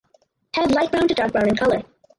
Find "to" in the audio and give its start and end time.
1.09-1.13